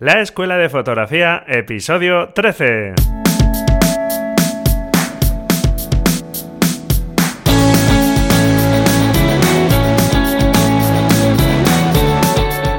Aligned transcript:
La 0.00 0.20
Escuela 0.20 0.56
de 0.56 0.68
Fotografía, 0.68 1.44
episodio 1.46 2.30
13. 2.30 2.94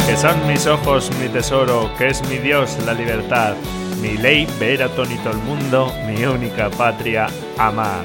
Que 0.05 0.17
son 0.17 0.45
mis 0.45 0.67
ojos 0.67 1.09
mi 1.21 1.29
tesoro, 1.29 1.89
que 1.97 2.07
es 2.07 2.21
mi 2.27 2.35
Dios 2.35 2.77
la 2.85 2.93
libertad, 2.93 3.55
mi 4.01 4.17
ley 4.17 4.45
ver 4.59 4.83
a 4.83 4.89
todo 4.89 5.05
el 5.05 5.37
mundo, 5.37 5.93
mi 6.05 6.25
única 6.25 6.69
patria 6.69 7.27
amar. 7.57 8.03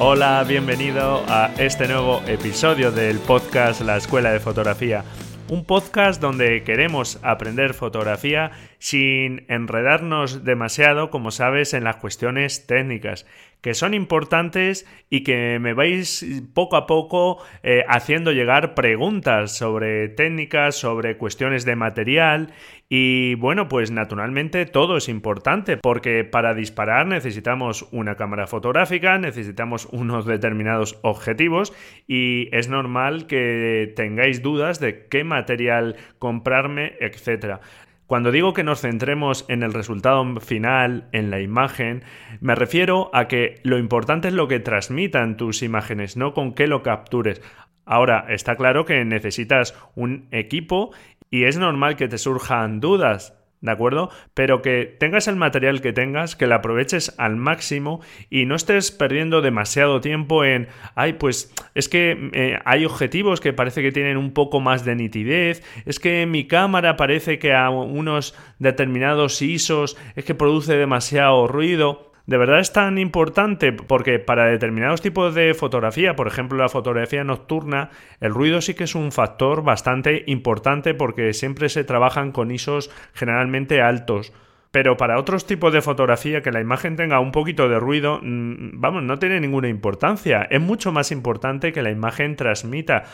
Hola, 0.00 0.42
bienvenido 0.42 1.22
a 1.28 1.52
este 1.56 1.86
nuevo 1.86 2.20
episodio 2.26 2.90
del 2.90 3.20
podcast 3.20 3.82
La 3.82 3.96
Escuela 3.96 4.32
de 4.32 4.40
Fotografía 4.40 5.04
un 5.48 5.64
podcast 5.64 6.20
donde 6.20 6.62
queremos 6.62 7.18
aprender 7.22 7.74
fotografía 7.74 8.52
sin 8.78 9.44
enredarnos 9.48 10.44
demasiado, 10.44 11.10
como 11.10 11.30
sabes, 11.30 11.74
en 11.74 11.84
las 11.84 11.96
cuestiones 11.96 12.66
técnicas, 12.66 13.26
que 13.64 13.72
son 13.72 13.94
importantes 13.94 14.86
y 15.08 15.22
que 15.22 15.58
me 15.58 15.72
vais 15.72 16.22
poco 16.52 16.76
a 16.76 16.86
poco 16.86 17.42
eh, 17.62 17.82
haciendo 17.88 18.30
llegar 18.30 18.74
preguntas 18.74 19.56
sobre 19.56 20.10
técnicas, 20.10 20.74
sobre 20.74 21.16
cuestiones 21.16 21.64
de 21.64 21.74
material 21.74 22.52
y 22.90 23.36
bueno, 23.36 23.66
pues 23.66 23.90
naturalmente 23.90 24.66
todo 24.66 24.98
es 24.98 25.08
importante 25.08 25.78
porque 25.78 26.24
para 26.24 26.52
disparar 26.52 27.06
necesitamos 27.06 27.88
una 27.90 28.16
cámara 28.16 28.46
fotográfica, 28.46 29.16
necesitamos 29.16 29.88
unos 29.92 30.26
determinados 30.26 30.98
objetivos 31.00 31.72
y 32.06 32.54
es 32.54 32.68
normal 32.68 33.26
que 33.26 33.94
tengáis 33.96 34.42
dudas 34.42 34.78
de 34.78 35.06
qué 35.06 35.24
material 35.24 35.96
comprarme, 36.18 36.96
etcétera. 37.00 37.62
Cuando 38.06 38.30
digo 38.30 38.52
que 38.52 38.64
nos 38.64 38.82
centremos 38.82 39.46
en 39.48 39.62
el 39.62 39.72
resultado 39.72 40.24
final, 40.40 41.08
en 41.12 41.30
la 41.30 41.40
imagen, 41.40 42.02
me 42.40 42.54
refiero 42.54 43.10
a 43.14 43.28
que 43.28 43.60
lo 43.62 43.78
importante 43.78 44.28
es 44.28 44.34
lo 44.34 44.46
que 44.46 44.60
transmitan 44.60 45.38
tus 45.38 45.62
imágenes, 45.62 46.16
no 46.16 46.34
con 46.34 46.52
qué 46.54 46.66
lo 46.66 46.82
captures. 46.82 47.40
Ahora, 47.86 48.26
está 48.28 48.56
claro 48.56 48.84
que 48.84 49.04
necesitas 49.06 49.74
un 49.94 50.28
equipo 50.32 50.92
y 51.30 51.44
es 51.44 51.56
normal 51.56 51.96
que 51.96 52.08
te 52.08 52.18
surjan 52.18 52.80
dudas, 52.80 53.38
¿de 53.64 53.70
acuerdo? 53.70 54.10
Pero 54.34 54.60
que 54.60 54.84
tengas 54.84 55.26
el 55.26 55.36
material 55.36 55.80
que 55.80 55.94
tengas, 55.94 56.36
que 56.36 56.46
lo 56.46 56.54
aproveches 56.54 57.14
al 57.16 57.36
máximo 57.36 58.02
y 58.28 58.44
no 58.44 58.56
estés 58.56 58.92
perdiendo 58.92 59.40
demasiado 59.40 60.02
tiempo 60.02 60.44
en, 60.44 60.68
ay, 60.94 61.14
pues 61.14 61.50
es 61.74 61.88
que 61.88 62.30
eh, 62.34 62.58
hay 62.66 62.84
objetivos 62.84 63.40
que 63.40 63.54
parece 63.54 63.80
que 63.80 63.90
tienen 63.90 64.18
un 64.18 64.32
poco 64.34 64.60
más 64.60 64.84
de 64.84 64.96
nitidez, 64.96 65.62
es 65.86 65.98
que 65.98 66.26
mi 66.26 66.46
cámara 66.46 66.96
parece 66.96 67.38
que 67.38 67.54
a 67.54 67.70
unos 67.70 68.34
determinados 68.58 69.40
ISOs 69.40 69.96
es 70.14 70.26
que 70.26 70.34
produce 70.34 70.76
demasiado 70.76 71.46
ruido. 71.48 72.12
¿De 72.26 72.38
verdad 72.38 72.60
es 72.60 72.72
tan 72.72 72.96
importante? 72.96 73.72
Porque 73.72 74.18
para 74.18 74.46
determinados 74.46 75.02
tipos 75.02 75.34
de 75.34 75.52
fotografía, 75.52 76.16
por 76.16 76.26
ejemplo 76.26 76.56
la 76.56 76.70
fotografía 76.70 77.22
nocturna, 77.22 77.90
el 78.20 78.32
ruido 78.32 78.62
sí 78.62 78.72
que 78.72 78.84
es 78.84 78.94
un 78.94 79.12
factor 79.12 79.62
bastante 79.62 80.24
importante 80.26 80.94
porque 80.94 81.34
siempre 81.34 81.68
se 81.68 81.84
trabajan 81.84 82.32
con 82.32 82.50
ISOs 82.50 82.90
generalmente 83.12 83.82
altos. 83.82 84.32
Pero 84.70 84.96
para 84.96 85.20
otros 85.20 85.46
tipos 85.46 85.72
de 85.72 85.82
fotografía 85.82 86.42
que 86.42 86.50
la 86.50 86.60
imagen 86.60 86.96
tenga 86.96 87.20
un 87.20 87.30
poquito 87.30 87.68
de 87.68 87.78
ruido, 87.78 88.18
mm, 88.20 88.80
vamos, 88.80 89.04
no 89.04 89.20
tiene 89.20 89.38
ninguna 89.38 89.68
importancia. 89.68 90.48
Es 90.50 90.60
mucho 90.60 90.90
más 90.90 91.12
importante 91.12 91.72
que 91.72 91.82
la 91.82 91.92
imagen 91.92 92.34
transmita, 92.34 93.04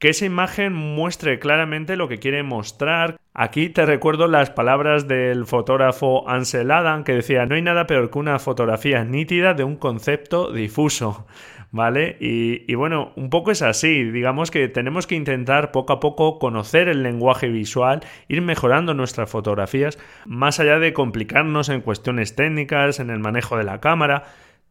que 0.00 0.08
esa 0.08 0.24
imagen 0.24 0.72
muestre 0.72 1.38
claramente 1.38 1.94
lo 1.94 2.08
que 2.08 2.18
quiere 2.18 2.42
mostrar. 2.42 3.18
Aquí 3.34 3.68
te 3.68 3.84
recuerdo 3.84 4.28
las 4.28 4.48
palabras 4.48 5.06
del 5.06 5.44
fotógrafo 5.44 6.26
Ansel 6.28 6.70
Adam 6.70 7.04
que 7.04 7.12
decía, 7.12 7.44
no 7.44 7.54
hay 7.54 7.60
nada 7.60 7.86
peor 7.86 8.10
que 8.10 8.18
una 8.18 8.38
fotografía 8.38 9.04
nítida 9.04 9.52
de 9.52 9.62
un 9.62 9.76
concepto 9.76 10.52
difuso. 10.52 11.26
¿Vale? 11.72 12.16
Y, 12.18 12.64
y, 12.66 12.74
bueno, 12.74 13.12
un 13.14 13.30
poco 13.30 13.52
es 13.52 13.62
así. 13.62 14.02
Digamos 14.10 14.50
que 14.50 14.66
tenemos 14.66 15.06
que 15.06 15.14
intentar 15.14 15.70
poco 15.70 15.92
a 15.92 16.00
poco 16.00 16.40
conocer 16.40 16.88
el 16.88 17.04
lenguaje 17.04 17.46
visual, 17.46 18.00
ir 18.26 18.42
mejorando 18.42 18.92
nuestras 18.92 19.30
fotografías, 19.30 19.96
más 20.26 20.58
allá 20.58 20.80
de 20.80 20.92
complicarnos 20.92 21.68
en 21.68 21.80
cuestiones 21.82 22.34
técnicas, 22.34 22.98
en 22.98 23.08
el 23.08 23.20
manejo 23.20 23.56
de 23.56 23.62
la 23.62 23.78
cámara. 23.78 24.24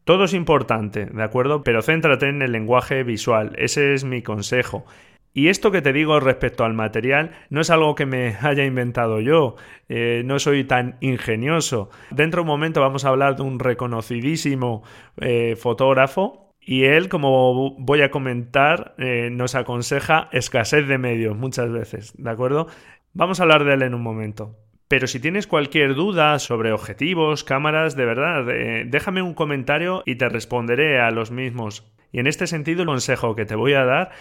Todo 0.04 0.26
es 0.26 0.34
importante, 0.34 1.06
¿de 1.06 1.24
acuerdo? 1.24 1.64
Pero 1.64 1.82
céntrate 1.82 2.28
en 2.28 2.42
el 2.42 2.52
lenguaje 2.52 3.04
visual. 3.04 3.54
Ese 3.58 3.94
es 3.94 4.04
mi 4.04 4.22
consejo. 4.22 4.86
Y 5.34 5.50
esto 5.50 5.72
que 5.72 5.82
te 5.82 5.94
digo 5.94 6.20
respecto 6.20 6.64
al 6.64 6.74
material 6.74 7.32
no 7.50 7.62
es 7.62 7.70
algo 7.70 7.96
que 7.96 8.06
me 8.06 8.36
haya 8.42 8.66
inventado 8.66 9.20
yo, 9.20 9.56
eh, 9.88 10.24
no 10.26 10.40
soy 10.40 10.64
tan 10.64 10.98
ingenioso. 11.02 11.90
Dentro 12.12 12.40
de 12.40 12.44
un 12.44 12.48
momento 12.48 12.82
vamos 12.82 13.06
a 13.06 13.10
hablar 13.10 13.36
de 13.36 13.44
un 13.44 13.60
reconocidísimo 13.60 14.84
eh, 15.22 15.56
fotógrafo 15.56 16.54
y 16.62 16.84
él, 16.86 17.10
como 17.10 17.76
voy 17.80 18.02
a 18.02 18.12
comentar, 18.12 18.96
eh, 18.98 19.30
nos 19.32 19.56
aconseja 19.56 20.30
escasez 20.32 20.88
de 20.88 20.98
medios 20.98 21.36
muchas 21.36 21.72
veces, 21.72 22.14
¿de 22.18 22.30
acuerdo? 22.30 22.68
Vamos 23.14 23.40
a 23.40 23.44
hablar 23.44 23.64
de 23.64 23.74
él 23.74 23.82
en 23.84 23.96
un 23.96 24.04
momento. 24.04 24.56
Pero 24.88 25.06
si 25.06 25.20
tienes 25.20 25.46
cualquier 25.46 25.94
duda 25.94 26.40
sobre 26.40 26.72
objetivos, 26.72 27.44
cámaras, 27.44 27.96
de 27.96 28.06
verdad, 28.06 28.44
déjame 28.88 29.22
un 29.22 29.36
comentario 29.36 30.02
y 30.04 30.16
te 30.16 30.30
responderé 30.30 31.00
a 31.00 31.12
los 31.12 31.30
mismos. 31.30 31.86
Y 32.12 32.20
en 32.20 32.28
este 32.28 32.48
sentido, 32.48 32.82
el 32.82 32.88
consejo 32.88 33.36
que 33.36 33.46
te 33.46 33.56
voy 33.56 33.74
a 33.74 33.86
dar 33.86 34.12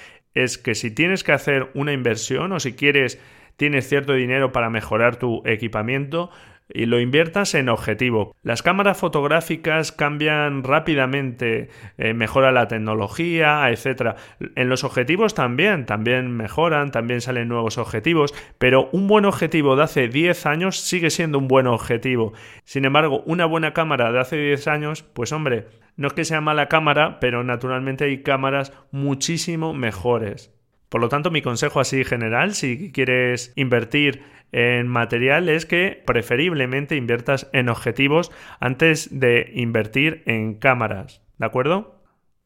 es 0.45 0.59
que 0.59 0.75
si 0.75 0.91
tienes 0.91 1.25
que 1.25 1.33
hacer 1.33 1.71
una 1.75 1.93
inversión 1.93 2.53
o 2.53 2.61
si 2.61 2.75
quieres, 2.75 3.21
tienes 3.57 3.89
cierto 3.89 4.15
dinero 4.15 4.53
para 4.53 4.71
mejorar 4.71 5.17
tu 5.17 5.43
equipamiento, 5.45 6.31
y 6.69 6.87
lo 6.87 7.01
inviertas 7.01 7.55
en 7.55 7.69
objetivo. 7.69 8.35
Las 8.43 8.63
cámaras 8.63 8.99
fotográficas 8.99 9.93
cambian 9.93 10.63
rápidamente, 10.63 11.69
eh, 11.97 12.15
mejora 12.15 12.53
la 12.53 12.69
tecnología, 12.69 13.71
etc. 13.71 14.17
En 14.55 14.69
los 14.69 14.85
objetivos 14.85 15.35
también, 15.35 15.87
también 15.87 16.31
mejoran, 16.37 16.91
también 16.91 17.21
salen 17.21 17.49
nuevos 17.49 17.79
objetivos, 17.79 18.35
pero 18.59 18.89
un 18.93 19.09
buen 19.09 19.25
objetivo 19.25 19.77
de 19.77 19.85
hace 19.85 20.09
10 20.09 20.47
años 20.47 20.81
sigue 20.81 21.11
siendo 21.11 21.39
un 21.39 21.49
buen 21.49 21.67
objetivo. 21.67 22.33
Sin 22.65 22.85
embargo, 22.85 23.23
una 23.27 23.47
buena 23.47 23.73
cámara 23.73 24.13
de 24.13 24.21
hace 24.21 24.37
10 24.37 24.69
años, 24.69 25.03
pues 25.03 25.33
hombre, 25.33 25.67
no 25.97 26.09
es 26.09 26.15
que 26.15 26.25
sea 26.25 26.41
mala 26.41 26.69
cámara, 26.69 27.19
pero 27.21 27.43
naturalmente 27.43 28.05
hay 28.05 28.23
cámaras 28.23 28.73
muchísimo 28.93 29.75
mejores. 29.75 30.55
Por 30.89 31.01
lo 31.03 31.09
tanto, 31.09 31.31
mi 31.31 31.43
consejo 31.43 31.81
así 31.81 32.05
general, 32.05 32.55
si 32.55 32.93
quieres 32.93 33.53
invertir 33.57 34.23
en 34.53 34.89
material, 34.89 35.49
es 35.49 35.67
que 35.67 36.03
preferiblemente 36.07 36.97
inviertas 36.97 37.49
en 37.53 37.69
objetivos 37.69 38.33
antes 38.61 39.19
de 39.19 39.51
invertir 39.55 40.23
en 40.27 40.55
cámaras. 40.55 41.23
¿De 41.39 41.47
acuerdo? 41.47 41.99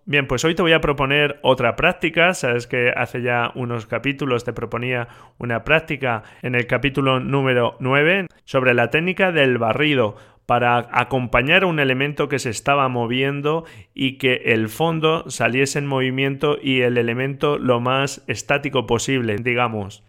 Bien, 0.05 0.27
pues 0.27 0.45
hoy 0.45 0.57
te 0.57 0.63
voy 0.63 0.73
a 0.73 0.81
proponer 0.81 1.39
otra 1.43 1.77
práctica. 1.77 2.35
Sabes 2.35 2.67
que 2.67 2.91
hace 2.91 3.23
ya 3.23 3.53
unos 3.55 3.87
capítulos 3.87 4.45
te 4.45 4.53
proponía 4.53 5.07
una 5.39 5.63
práctica 5.63 6.25
en 6.43 6.57
el 6.57 6.67
capítulo 6.67 7.21
número 7.21 7.77
9 7.79 8.27
sobre 8.45 8.75
la 8.75 8.91
técnica 8.91 9.31
del 9.31 9.59
barrido 9.59 10.17
para 10.45 10.89
acompañar 10.91 11.65
un 11.65 11.79
elemento 11.79 12.29
que 12.29 12.41
se 12.41 12.51
estaba 12.51 12.89
moviendo 12.89 13.65
y 13.95 14.19
que 14.19 14.43
el 14.47 14.69
fondo 14.69 15.31
saliese 15.31 15.79
en 15.79 15.87
movimiento 15.87 16.59
y 16.61 16.81
el 16.81 16.99
elemento 16.99 17.59
lo 17.59 17.81
más 17.81 18.25
estático 18.27 18.87
posible, 18.87 19.37
digamos. 19.37 20.03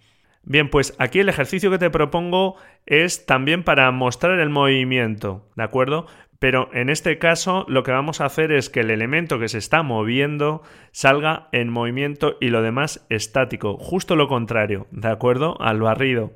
Bien, 0.45 0.69
pues 0.69 0.93
aquí 0.99 1.19
el 1.19 1.29
ejercicio 1.29 1.71
que 1.71 1.77
te 1.77 1.89
propongo 1.89 2.57
es 2.85 3.25
también 3.25 3.63
para 3.63 3.89
mostrar 3.91 4.39
el 4.39 4.49
movimiento, 4.49 5.47
¿de 5.55 5.63
acuerdo? 5.63 6.05
Pero 6.39 6.69
en 6.73 6.89
este 6.89 7.17
caso 7.17 7.65
lo 7.69 7.83
que 7.83 7.93
vamos 7.93 8.19
a 8.19 8.25
hacer 8.25 8.51
es 8.51 8.69
que 8.69 8.81
el 8.81 8.91
elemento 8.91 9.39
que 9.39 9.47
se 9.47 9.57
está 9.57 9.83
moviendo 9.83 10.61
salga 10.91 11.47
en 11.53 11.69
movimiento 11.69 12.35
y 12.41 12.49
lo 12.49 12.61
demás 12.61 13.05
estático, 13.09 13.77
justo 13.77 14.17
lo 14.17 14.27
contrario, 14.27 14.87
¿de 14.91 15.07
acuerdo? 15.07 15.55
Al 15.61 15.79
barrido. 15.79 16.33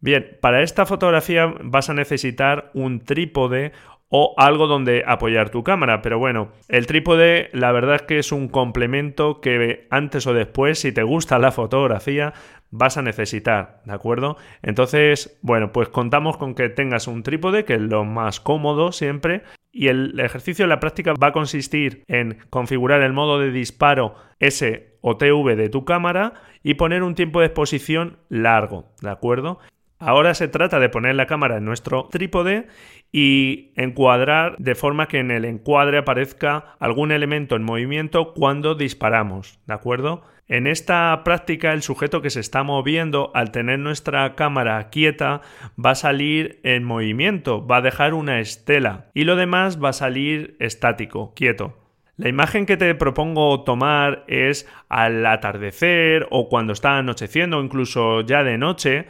Bien, 0.00 0.38
para 0.40 0.62
esta 0.62 0.84
fotografía 0.84 1.54
vas 1.62 1.88
a 1.88 1.94
necesitar 1.94 2.72
un 2.74 3.04
trípode 3.04 3.70
o 4.10 4.34
algo 4.36 4.66
donde 4.66 5.04
apoyar 5.06 5.50
tu 5.50 5.64
cámara. 5.64 6.02
Pero 6.02 6.18
bueno, 6.18 6.50
el 6.68 6.86
trípode 6.86 7.48
la 7.52 7.72
verdad 7.72 7.96
es 7.96 8.02
que 8.02 8.18
es 8.18 8.32
un 8.32 8.48
complemento 8.48 9.40
que 9.40 9.86
antes 9.90 10.26
o 10.26 10.34
después, 10.34 10.80
si 10.80 10.92
te 10.92 11.02
gusta 11.02 11.38
la 11.38 11.52
fotografía, 11.52 12.34
vas 12.70 12.96
a 12.96 13.02
necesitar, 13.02 13.80
¿de 13.84 13.92
acuerdo? 13.92 14.36
Entonces, 14.62 15.38
bueno, 15.42 15.72
pues 15.72 15.88
contamos 15.88 16.36
con 16.36 16.54
que 16.54 16.68
tengas 16.68 17.06
un 17.06 17.22
trípode, 17.22 17.64
que 17.64 17.74
es 17.74 17.80
lo 17.80 18.04
más 18.04 18.40
cómodo 18.40 18.92
siempre. 18.92 19.42
Y 19.72 19.86
el 19.88 20.18
ejercicio 20.18 20.66
la 20.66 20.80
práctica 20.80 21.14
va 21.14 21.28
a 21.28 21.32
consistir 21.32 22.02
en 22.08 22.38
configurar 22.50 23.02
el 23.02 23.12
modo 23.12 23.38
de 23.38 23.52
disparo 23.52 24.16
S 24.40 24.98
o 25.00 25.16
TV 25.16 25.54
de 25.54 25.68
tu 25.68 25.84
cámara 25.84 26.34
y 26.62 26.74
poner 26.74 27.04
un 27.04 27.14
tiempo 27.14 27.40
de 27.40 27.46
exposición 27.46 28.18
largo, 28.28 28.86
¿de 29.00 29.10
acuerdo? 29.10 29.60
Ahora 30.00 30.32
se 30.32 30.48
trata 30.48 30.80
de 30.80 30.88
poner 30.88 31.14
la 31.14 31.26
cámara 31.26 31.58
en 31.58 31.66
nuestro 31.66 32.08
trípode 32.10 32.68
y 33.12 33.70
encuadrar 33.76 34.56
de 34.56 34.74
forma 34.74 35.08
que 35.08 35.18
en 35.18 35.30
el 35.30 35.44
encuadre 35.44 35.98
aparezca 35.98 36.76
algún 36.78 37.12
elemento 37.12 37.54
en 37.54 37.62
movimiento 37.62 38.32
cuando 38.32 38.74
disparamos, 38.74 39.58
¿de 39.66 39.74
acuerdo? 39.74 40.22
En 40.48 40.66
esta 40.66 41.22
práctica 41.22 41.72
el 41.72 41.82
sujeto 41.82 42.22
que 42.22 42.30
se 42.30 42.40
está 42.40 42.62
moviendo 42.62 43.30
al 43.34 43.52
tener 43.52 43.78
nuestra 43.78 44.34
cámara 44.36 44.88
quieta 44.88 45.42
va 45.78 45.90
a 45.90 45.94
salir 45.94 46.60
en 46.64 46.82
movimiento, 46.82 47.66
va 47.66 47.76
a 47.76 47.82
dejar 47.82 48.14
una 48.14 48.40
estela 48.40 49.10
y 49.12 49.24
lo 49.24 49.36
demás 49.36 49.82
va 49.82 49.90
a 49.90 49.92
salir 49.92 50.56
estático, 50.58 51.34
quieto. 51.34 51.76
La 52.16 52.28
imagen 52.28 52.66
que 52.66 52.76
te 52.76 52.94
propongo 52.94 53.64
tomar 53.64 54.24
es 54.28 54.68
al 54.88 55.24
atardecer 55.24 56.26
o 56.30 56.48
cuando 56.48 56.72
está 56.72 56.98
anocheciendo 56.98 57.62
incluso 57.62 58.22
ya 58.22 58.42
de 58.42 58.58
noche, 58.58 59.06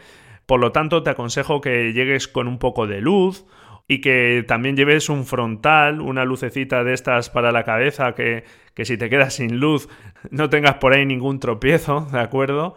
por 0.50 0.58
lo 0.58 0.72
tanto 0.72 1.04
te 1.04 1.10
aconsejo 1.10 1.60
que 1.60 1.92
llegues 1.92 2.26
con 2.26 2.48
un 2.48 2.58
poco 2.58 2.88
de 2.88 3.00
luz 3.00 3.46
y 3.86 4.00
que 4.00 4.44
también 4.48 4.74
lleves 4.74 5.08
un 5.08 5.24
frontal, 5.24 6.00
una 6.00 6.24
lucecita 6.24 6.82
de 6.82 6.92
estas 6.92 7.30
para 7.30 7.52
la 7.52 7.62
cabeza, 7.62 8.16
que, 8.16 8.42
que 8.74 8.84
si 8.84 8.98
te 8.98 9.08
quedas 9.08 9.34
sin 9.34 9.60
luz 9.60 9.88
no 10.32 10.50
tengas 10.50 10.74
por 10.78 10.92
ahí 10.92 11.06
ningún 11.06 11.38
tropiezo, 11.38 12.08
¿de 12.10 12.18
acuerdo? 12.18 12.74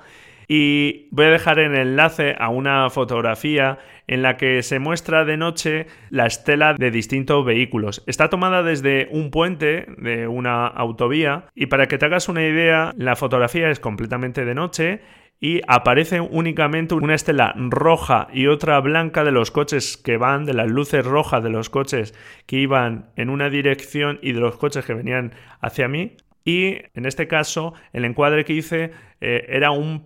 Y 0.47 1.07
voy 1.09 1.25
a 1.25 1.29
dejar 1.29 1.57
el 1.57 1.75
enlace 1.75 2.35
a 2.37 2.49
una 2.49 2.91
fotografía 2.91 3.79
en 4.05 4.21
la 4.21 4.37
que 4.37 4.61
se 4.61 4.77
muestra 4.77 5.25
de 5.25 5.37
noche 5.37 5.87
la 6.11 6.27
estela 6.27 6.75
de 6.75 6.91
distintos 6.91 7.43
vehículos. 7.43 8.03
Está 8.05 8.29
tomada 8.29 8.61
desde 8.61 9.07
un 9.09 9.31
puente 9.31 9.87
de 9.97 10.27
una 10.27 10.67
autovía 10.67 11.45
y 11.55 11.65
para 11.65 11.87
que 11.87 11.97
te 11.97 12.05
hagas 12.05 12.29
una 12.29 12.45
idea, 12.45 12.93
la 12.97 13.15
fotografía 13.15 13.71
es 13.71 13.79
completamente 13.79 14.45
de 14.45 14.53
noche 14.53 15.01
y 15.39 15.61
aparece 15.67 16.21
únicamente 16.21 16.95
una 16.95 17.15
estela 17.15 17.53
roja 17.57 18.27
y 18.33 18.47
otra 18.47 18.79
blanca 18.79 19.23
de 19.23 19.31
los 19.31 19.51
coches 19.51 19.97
que 19.97 20.17
van, 20.17 20.45
de 20.45 20.53
las 20.53 20.69
luces 20.69 21.05
rojas 21.05 21.43
de 21.43 21.49
los 21.49 21.69
coches 21.69 22.13
que 22.45 22.57
iban 22.57 23.11
en 23.15 23.29
una 23.29 23.49
dirección 23.49 24.19
y 24.21 24.31
de 24.31 24.39
los 24.39 24.55
coches 24.55 24.85
que 24.85 24.93
venían 24.93 25.33
hacia 25.59 25.87
mí. 25.87 26.15
Y 26.45 26.77
en 26.93 27.05
este 27.05 27.27
caso, 27.27 27.73
el 27.93 28.05
encuadre 28.05 28.45
que 28.45 28.53
hice 28.53 28.91
eh, 29.21 29.45
era 29.49 29.71
un 29.71 30.05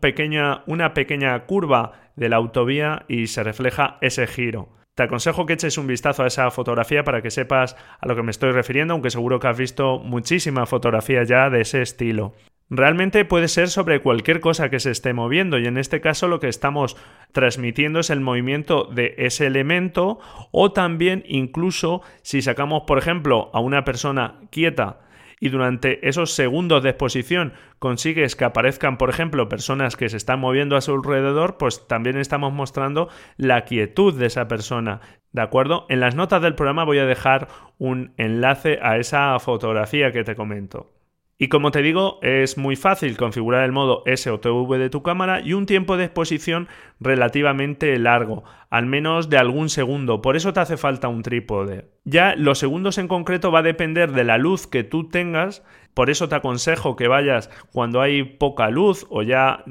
una 0.68 0.94
pequeña 0.94 1.46
curva 1.46 1.94
de 2.16 2.30
la 2.30 2.36
autovía 2.38 3.06
y 3.08 3.28
se 3.28 3.44
refleja 3.44 3.98
ese 4.02 4.28
giro. 4.28 4.70
Te 4.96 5.04
aconsejo 5.04 5.46
que 5.46 5.54
eches 5.54 5.78
un 5.78 5.86
vistazo 5.86 6.24
a 6.24 6.28
esa 6.28 6.50
fotografía 6.50 7.04
para 7.04 7.22
que 7.22 7.30
sepas 7.30 7.76
a 8.00 8.08
lo 8.08 8.16
que 8.16 8.24
me 8.24 8.32
estoy 8.32 8.52
refiriendo, 8.52 8.96
aunque 8.96 9.12
seguro 9.12 9.40
que 9.40 9.48
has 9.48 9.58
visto 9.58 10.00
muchísimas 10.00 10.68
fotografías 10.68 11.28
ya 11.28 11.52
de 11.52 11.62
ese 11.62 11.84
estilo. 11.84 12.34
Realmente 12.70 13.24
puede 13.24 13.48
ser 13.48 13.70
sobre 13.70 14.02
cualquier 14.02 14.42
cosa 14.42 14.70
que 14.70 14.82
se 14.82 14.92
esté 14.92 15.14
moviendo 15.14 15.58
y 15.58 15.68
en 15.68 15.78
este 15.78 16.02
caso 16.02 16.28
lo 16.28 16.42
que 16.42 16.50
estamos 16.50 16.98
transmitiendo 17.32 18.00
es 18.00 18.10
el 18.10 18.20
movimiento 18.20 18.90
de 18.92 19.16
ese 19.18 19.48
elemento 19.48 20.20
o 20.52 20.74
también 20.74 21.24
incluso 21.28 22.02
si 22.24 22.42
sacamos 22.42 22.84
por 22.86 22.98
ejemplo 22.98 23.50
a 23.54 23.62
una 23.62 23.86
persona 23.86 24.42
quieta 24.52 25.00
y 25.40 25.50
durante 25.50 26.08
esos 26.08 26.34
segundos 26.34 26.84
de 26.84 26.90
exposición 26.90 27.54
consigues 27.80 28.36
que 28.36 28.46
aparezcan, 28.46 28.98
por 28.98 29.10
ejemplo, 29.10 29.48
personas 29.48 29.96
que 29.96 30.10
se 30.10 30.18
están 30.18 30.40
moviendo 30.40 30.76
a 30.76 30.82
su 30.82 30.94
alrededor, 30.94 31.58
pues 31.58 31.88
también 31.88 32.18
estamos 32.18 32.54
mostrando 32.54 33.08
la 33.38 33.64
quietud 33.66 34.18
de 34.18 34.26
esa 34.26 34.48
persona. 34.48 35.02
¿De 35.32 35.42
acuerdo? 35.42 35.86
En 35.90 36.00
las 36.00 36.16
notas 36.16 36.42
del 36.42 36.56
programa 36.56 36.86
voy 36.86 36.98
a 36.98 37.06
dejar 37.06 37.50
un 37.78 38.14
enlace 38.18 38.80
a 38.82 38.98
esa 38.98 39.38
fotografía 39.40 40.12
que 40.12 40.24
te 40.24 40.36
comento. 40.36 40.97
Y 41.40 41.50
como 41.50 41.70
te 41.70 41.84
digo, 41.84 42.18
es 42.24 42.58
muy 42.58 42.76
fácil 42.76 43.16
configurar 43.16 43.64
el 43.64 43.72
modo 43.72 44.02
SOTV 44.08 44.78
de 44.80 44.90
tu 44.90 45.04
cámara 45.04 45.40
y 45.42 45.54
un 45.54 45.68
tiempo 45.68 45.96
de 45.96 46.06
exposición 46.06 46.68
relativamente 47.00 48.00
largo, 48.00 48.44
al 48.72 48.88
menos 48.88 49.30
de 49.30 49.38
algún 49.38 49.70
segundo, 49.70 50.24
por 50.24 50.36
eso 50.36 50.52
te 50.52 50.62
hace 50.62 50.78
falta 50.78 51.10
un 51.10 51.22
trípode. 51.22 51.86
Ya 52.06 52.36
los 52.36 52.58
segundos 52.58 52.98
en 52.98 53.08
concreto 53.08 53.52
va 53.52 53.60
a 53.60 53.64
depender 53.64 54.14
de 54.14 54.24
la 54.24 54.40
luz 54.40 54.66
que 54.66 54.84
tú 54.84 55.10
tengas, 55.10 55.64
por 55.94 56.10
eso 56.10 56.28
te 56.28 56.36
aconsejo 56.36 56.96
que 56.96 57.08
vayas 57.08 57.52
cuando 57.72 58.02
hay 58.02 58.24
poca 58.24 58.72
luz 58.72 59.06
o 59.10 59.22
ya 59.22 59.64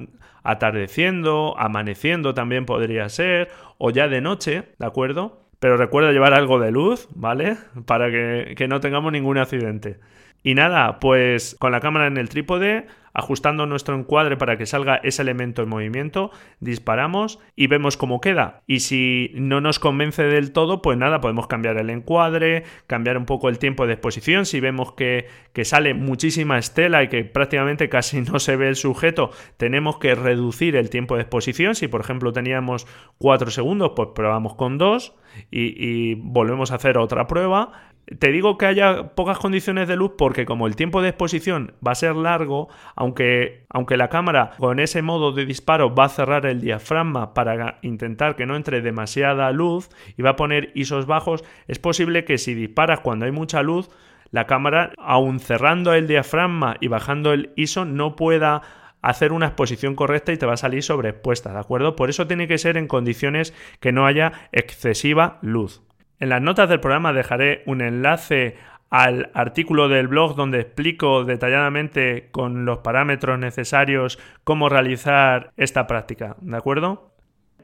atardeciendo, 0.45 1.57
amaneciendo 1.59 2.33
también 2.33 2.65
podría 2.65 3.09
ser, 3.09 3.49
o 3.79 3.91
ya 3.91 4.07
de 4.07 4.21
noche, 4.21 4.69
¿de 4.79 4.87
acuerdo? 4.87 5.43
Pero 5.59 5.77
recuerda 5.77 6.13
llevar 6.13 6.33
algo 6.33 6.61
de 6.61 6.71
luz, 6.71 7.09
¿vale? 7.13 7.57
Para 7.87 8.09
que, 8.09 8.55
que 8.57 8.69
no 8.69 8.79
tengamos 8.79 9.11
ningún 9.11 9.39
accidente. 9.39 9.99
Y 10.47 10.55
nada, 10.55 11.01
pues 11.01 11.57
con 11.59 11.73
la 11.73 11.81
cámara 11.81 12.07
en 12.07 12.19
el 12.19 12.29
trípode, 12.29 12.87
ajustando 13.13 13.67
nuestro 13.67 13.99
encuadre 13.99 14.37
para 14.37 14.57
que 14.57 14.65
salga 14.65 14.95
ese 15.03 15.23
elemento 15.23 15.61
en 15.61 15.69
movimiento, 15.69 16.31
disparamos 16.61 17.41
y 17.57 17.67
vemos 17.67 17.97
cómo 17.97 18.21
queda. 18.21 18.63
Y 18.69 18.79
si 18.79 19.33
no 19.35 19.61
nos 19.61 19.81
convence 19.81 20.23
del 20.23 20.53
todo, 20.53 20.83
pues 20.83 20.97
nada, 20.99 21.21
podemos 21.21 21.49
cambiar 21.49 21.79
el 21.79 21.91
encuadre, 21.91 22.63
cambiar 22.87 23.19
un 23.19 23.27
poco 23.27 23.49
el 23.49 23.59
tiempo 23.59 23.89
de 23.89 23.95
exposición. 23.95 24.47
Si 24.47 24.61
vemos 24.61 24.93
que, 24.93 25.27
que 25.53 25.65
sale 25.65 25.95
muchísima 25.95 26.59
estela 26.59 27.03
y 27.03 27.09
que 27.09 27.25
prácticamente 27.25 27.89
casi 27.89 28.21
no 28.33 28.39
se 28.39 28.55
ve 28.55 28.69
el 28.69 28.77
sujeto, 28.77 29.33
tenemos 29.57 29.99
que 29.99 30.15
reducir 30.15 30.77
el 30.77 30.91
tiempo 30.91 31.17
de 31.17 31.23
exposición. 31.23 31.75
Si 31.75 31.89
por 31.89 32.03
ejemplo 32.03 32.33
teníamos 32.33 32.87
4 33.19 33.51
segundos, 33.51 33.95
pues 33.97 34.11
probamos 34.15 34.55
con 34.55 34.79
2 34.79 35.13
y 35.51 36.15
volvemos 36.15 36.71
a 36.71 36.77
hacer 36.77 36.99
otra 36.99 37.27
prueba 37.27 37.96
te 38.19 38.31
digo 38.31 38.57
que 38.57 38.67
haya 38.67 39.15
pocas 39.15 39.39
condiciones 39.39 39.89
de 39.89 39.97
luz 39.97 40.13
porque 40.17 40.47
como 40.47 40.67
el 40.67 40.77
tiempo 40.77 41.03
de 41.03 41.09
exposición 41.09 41.75
va 41.85 41.93
a 41.93 41.97
ser 41.97 42.15
largo, 42.15 42.69
aunque, 42.95 43.67
aunque 43.69 43.97
la 43.97 44.09
cámara 44.09 44.53
con 44.59 44.79
ese 44.79 45.03
modo 45.03 45.33
de 45.33 45.45
disparo 45.45 45.95
va 45.95 46.05
a 46.05 46.09
cerrar 46.09 46.47
el 46.47 46.61
diafragma 46.61 47.35
para 47.35 47.79
intentar 47.83 48.37
que 48.37 48.47
no 48.47 48.55
entre 48.55 48.81
demasiada 48.81 49.51
luz 49.51 49.91
y 50.17 50.23
va 50.23 50.31
a 50.31 50.37
poner 50.37 50.71
ISOs 50.75 51.07
bajos, 51.07 51.45
es 51.67 51.81
posible 51.81 52.25
que 52.25 52.39
si 52.39 52.55
disparas 52.55 53.01
cuando 53.01 53.27
hay 53.27 53.33
mucha 53.33 53.63
luz, 53.63 53.91
la 54.31 54.47
cámara, 54.47 54.93
aun 54.99 55.41
cerrando 55.41 55.93
el 55.93 56.07
diafragma 56.07 56.77
y 56.81 56.89
bajando 56.89 57.33
el 57.33 57.53
ISO, 57.57 57.85
no 57.85 58.17
pueda 58.17 58.63
hacer 59.03 59.33
una 59.33 59.47
exposición 59.47 59.95
correcta 59.95 60.33
y 60.33 60.37
te 60.37 60.47
va 60.47 60.55
a 60.55 60.59
salir 60.59 60.83
sobreexpuesta, 60.83 61.53
¿de 61.53 61.59
acuerdo? 61.59 61.97
Por 61.97 62.11
eso 62.11 62.27
tiene 62.27 62.49
que 62.49 62.59
ser 62.59 62.77
en 62.77 62.89
condiciones 62.89 63.55
que 63.81 63.93
no 63.93 64.07
haya 64.07 64.33
excesiva 64.53 65.39
luz. 65.43 65.83
En 66.19 66.29
las 66.31 66.41
notas 66.41 66.69
del 66.69 66.81
programa 66.81 67.13
dejaré 67.13 67.63
un 67.67 67.81
enlace 67.81 68.57
al 68.91 69.31
artículo 69.35 69.89
del 69.89 70.09
blog 70.09 70.37
donde 70.37 70.61
explico 70.61 71.25
detalladamente 71.25 72.29
con 72.31 72.65
los 72.65 72.79
parámetros 72.79 73.39
necesarios 73.39 74.19
cómo 74.45 74.69
realizar 74.69 75.53
esta 75.57 75.87
práctica, 75.87 76.37
¿de 76.41 76.57
acuerdo? 76.57 77.13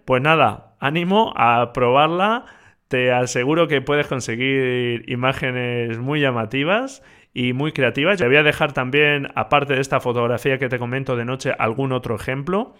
Pues 0.05 0.21
nada, 0.21 0.75
ánimo 0.81 1.33
a 1.37 1.73
probarla, 1.73 2.45
te 2.89 3.13
aseguro 3.13 3.69
que 3.69 3.81
puedes 3.81 4.07
conseguir 4.09 5.09
imágenes 5.09 5.99
muy 5.99 6.21
llamativas 6.21 7.03
y 7.33 7.53
muy 7.53 7.73
creativas. 7.73 8.19
Te 8.19 8.27
voy 8.27 8.37
a 8.37 8.43
dejar 8.43 8.73
también, 8.73 9.29
aparte 9.35 9.75
de 9.75 9.81
esta 9.81 10.01
fotografía 10.01 10.59
que 10.59 10.69
te 10.69 10.79
comento 10.79 11.17
de 11.17 11.25
noche, 11.25 11.55
algún 11.59 11.93
otro 11.93 12.17
ejemplo. 12.17 12.75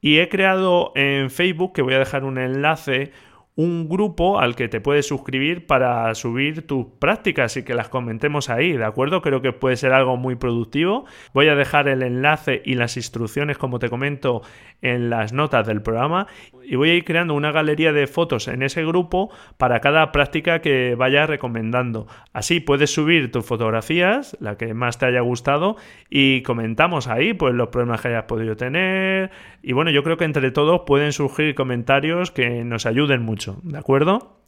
Y 0.00 0.18
he 0.18 0.28
creado 0.28 0.92
en 0.94 1.30
Facebook, 1.30 1.72
que 1.72 1.82
voy 1.82 1.94
a 1.94 1.98
dejar 1.98 2.24
un 2.24 2.38
enlace, 2.38 3.12
un 3.56 3.88
grupo 3.88 4.40
al 4.40 4.56
que 4.56 4.68
te 4.68 4.80
puedes 4.80 5.06
suscribir 5.06 5.66
para 5.66 6.14
subir 6.14 6.66
tus 6.66 6.86
prácticas 6.98 7.56
y 7.56 7.64
que 7.64 7.74
las 7.74 7.88
comentemos 7.88 8.48
ahí, 8.48 8.72
¿de 8.72 8.84
acuerdo? 8.84 9.20
Creo 9.22 9.42
que 9.42 9.52
puede 9.52 9.76
ser 9.76 9.92
algo 9.92 10.16
muy 10.16 10.36
productivo. 10.36 11.04
Voy 11.34 11.48
a 11.48 11.54
dejar 11.54 11.88
el 11.88 12.02
enlace 12.02 12.62
y 12.64 12.74
las 12.74 12.96
instrucciones, 12.96 13.58
como 13.58 13.78
te 13.78 13.90
comento, 13.90 14.42
en 14.82 15.10
las 15.10 15.32
notas 15.32 15.66
del 15.66 15.82
programa 15.82 16.26
y 16.70 16.76
voy 16.76 16.90
a 16.90 16.94
ir 16.94 17.04
creando 17.04 17.34
una 17.34 17.50
galería 17.50 17.92
de 17.92 18.06
fotos 18.06 18.46
en 18.46 18.62
ese 18.62 18.84
grupo 18.84 19.30
para 19.56 19.80
cada 19.80 20.12
práctica 20.12 20.60
que 20.60 20.94
vaya 20.94 21.26
recomendando. 21.26 22.06
Así 22.32 22.60
puedes 22.60 22.94
subir 22.94 23.32
tus 23.32 23.44
fotografías, 23.44 24.36
la 24.40 24.56
que 24.56 24.72
más 24.72 24.96
te 24.96 25.06
haya 25.06 25.20
gustado, 25.20 25.76
y 26.08 26.42
comentamos 26.42 27.08
ahí 27.08 27.34
pues 27.34 27.54
los 27.54 27.70
problemas 27.70 28.00
que 28.00 28.08
hayas 28.08 28.24
podido 28.24 28.56
tener. 28.56 29.32
Y 29.62 29.72
bueno, 29.72 29.90
yo 29.90 30.04
creo 30.04 30.16
que 30.16 30.24
entre 30.24 30.52
todos 30.52 30.82
pueden 30.86 31.12
surgir 31.12 31.56
comentarios 31.56 32.30
que 32.30 32.64
nos 32.64 32.86
ayuden 32.86 33.22
¿de 33.62 33.78
acuerdo? 33.78 34.40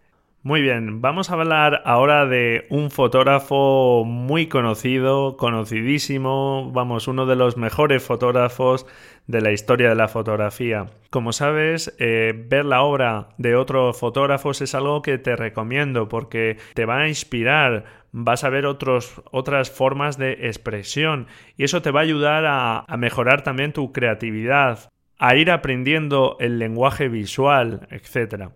Muy 0.44 0.60
bien, 0.60 1.00
vamos 1.00 1.30
a 1.30 1.34
hablar 1.34 1.82
ahora 1.84 2.26
de 2.26 2.66
un 2.68 2.90
fotógrafo 2.90 4.02
muy 4.04 4.48
conocido, 4.48 5.36
conocidísimo, 5.36 6.72
vamos, 6.72 7.06
uno 7.06 7.26
de 7.26 7.36
los 7.36 7.56
mejores 7.56 8.02
fotógrafos 8.02 8.84
de 9.28 9.40
la 9.40 9.52
historia 9.52 9.90
de 9.90 9.94
la 9.94 10.08
fotografía. 10.08 10.86
Como 11.10 11.32
sabes, 11.32 11.94
eh, 12.00 12.34
ver 12.48 12.64
la 12.64 12.82
obra 12.82 13.28
de 13.38 13.54
otros 13.54 13.96
fotógrafos 14.00 14.60
es 14.62 14.74
algo 14.74 15.00
que 15.00 15.16
te 15.16 15.36
recomiendo 15.36 16.08
porque 16.08 16.58
te 16.74 16.86
va 16.86 17.02
a 17.02 17.08
inspirar, 17.08 17.84
vas 18.10 18.42
a 18.42 18.50
ver 18.50 18.66
otras 18.66 19.70
formas 19.70 20.18
de 20.18 20.48
expresión 20.48 21.28
y 21.56 21.62
eso 21.62 21.82
te 21.82 21.92
va 21.92 22.00
a 22.00 22.02
ayudar 22.02 22.46
a, 22.46 22.80
a 22.80 22.96
mejorar 22.96 23.42
también 23.42 23.72
tu 23.72 23.92
creatividad, 23.92 24.90
a 25.20 25.36
ir 25.36 25.52
aprendiendo 25.52 26.36
el 26.40 26.58
lenguaje 26.58 27.08
visual, 27.08 27.86
etcétera. 27.92 28.50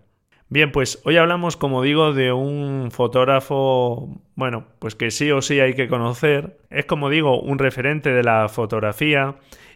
Bien, 0.49 0.71
pues 0.71 1.01
hoy 1.03 1.17
hablamos, 1.17 1.57
como 1.57 1.81
digo, 1.81 2.13
de 2.13 2.31
un 2.31 2.89
fotógrafo, 2.91 4.21
bueno, 4.35 4.65
pues 4.79 4.95
que 4.95 5.11
sí 5.11 5.29
o 5.29 5.41
sí 5.41 5.59
hay 5.59 5.73
que 5.73 5.89
conocer. 5.89 6.57
Es, 6.69 6.85
como 6.85 7.09
digo, 7.09 7.41
un 7.41 7.59
referente 7.59 8.11
de 8.11 8.23
la 8.23 8.47
fotografía 8.47 9.35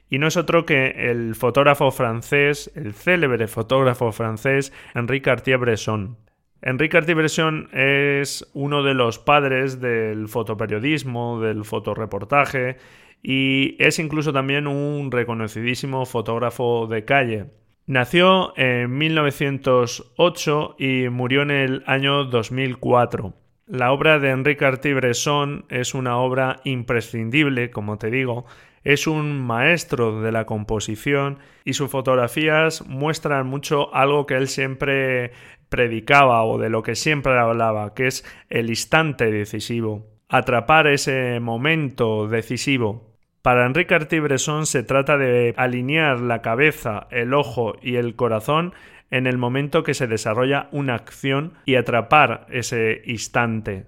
y 0.09 0.17
no 0.17 0.27
es 0.27 0.37
otro 0.37 0.65
que 0.65 1.09
el 1.09 1.35
fotógrafo 1.35 1.91
francés, 1.91 2.71
el 2.75 2.93
célebre 2.93 3.47
fotógrafo 3.47 4.13
francés 4.13 4.71
Henri 4.95 5.19
Cartier-Bresson. 5.19 6.17
Henri 6.61 6.87
Cartier-Bresson 6.87 7.69
es 7.73 8.49
uno 8.53 8.81
de 8.81 8.93
los 8.93 9.19
padres 9.19 9.81
del 9.81 10.29
fotoperiodismo, 10.29 11.41
del 11.41 11.65
fotoreportaje 11.65 12.77
y 13.21 13.75
es 13.83 13.99
incluso 13.99 14.31
también 14.31 14.67
un 14.67 15.11
reconocidísimo 15.11 16.05
fotógrafo 16.05 16.87
de 16.87 17.03
calle. 17.03 17.45
Nació 17.87 18.57
en 18.57 18.97
1908 18.97 20.75
y 20.77 21.09
murió 21.09 21.41
en 21.41 21.51
el 21.51 21.83
año 21.87 22.25
2004. 22.25 23.33
La 23.65 23.91
obra 23.91 24.19
de 24.19 24.29
Henri 24.29 24.55
Cartier-Bresson 24.55 25.65
es 25.69 25.93
una 25.93 26.17
obra 26.17 26.59
imprescindible, 26.63 27.71
como 27.71 27.97
te 27.97 28.11
digo, 28.11 28.45
es 28.83 29.07
un 29.07 29.41
maestro 29.41 30.21
de 30.21 30.31
la 30.31 30.45
composición 30.45 31.39
y 31.65 31.73
sus 31.73 31.89
fotografías 31.89 32.85
muestran 32.87 33.47
mucho 33.47 33.93
algo 33.95 34.25
que 34.25 34.35
él 34.35 34.47
siempre 34.47 35.31
predicaba 35.69 36.43
o 36.43 36.57
de 36.57 36.69
lo 36.69 36.83
que 36.83 36.95
siempre 36.95 37.37
hablaba, 37.37 37.93
que 37.93 38.07
es 38.07 38.25
el 38.49 38.69
instante 38.69 39.31
decisivo, 39.31 40.07
atrapar 40.29 40.87
ese 40.87 41.39
momento 41.39 42.27
decisivo. 42.27 43.10
Para 43.41 43.65
Enrique 43.65 43.87
Cartier-Bresson 43.87 44.67
se 44.67 44.83
trata 44.83 45.17
de 45.17 45.55
alinear 45.57 46.19
la 46.19 46.43
cabeza, 46.43 47.07
el 47.09 47.33
ojo 47.33 47.73
y 47.81 47.95
el 47.95 48.15
corazón 48.15 48.73
en 49.09 49.25
el 49.25 49.39
momento 49.39 49.81
que 49.83 49.95
se 49.95 50.05
desarrolla 50.05 50.69
una 50.71 50.93
acción 50.93 51.53
y 51.65 51.75
atrapar 51.75 52.45
ese 52.51 53.01
instante. 53.05 53.87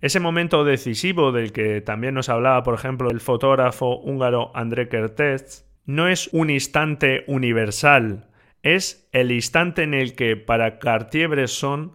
Ese 0.00 0.20
momento 0.20 0.64
decisivo 0.64 1.32
del 1.32 1.52
que 1.52 1.82
también 1.82 2.14
nos 2.14 2.30
hablaba, 2.30 2.62
por 2.62 2.74
ejemplo, 2.74 3.10
el 3.10 3.20
fotógrafo 3.20 3.98
húngaro 3.98 4.50
André 4.54 4.88
Kertész, 4.88 5.66
no 5.84 6.08
es 6.08 6.30
un 6.32 6.48
instante 6.48 7.24
universal, 7.26 8.28
es 8.62 9.08
el 9.12 9.32
instante 9.32 9.82
en 9.82 9.92
el 9.92 10.14
que 10.14 10.36
para 10.36 10.78
Cartier-Bresson 10.78 11.94